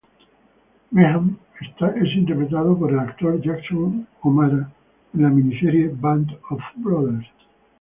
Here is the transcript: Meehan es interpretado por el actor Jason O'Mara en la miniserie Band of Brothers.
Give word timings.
Meehan 0.91 1.37
es 1.61 2.15
interpretado 2.15 2.75
por 2.75 2.91
el 2.91 2.97
actor 2.97 3.39
Jason 3.39 4.07
O'Mara 4.23 4.71
en 5.13 5.21
la 5.21 5.29
miniserie 5.29 5.91
Band 5.93 6.39
of 6.49 6.59
Brothers. 6.77 7.27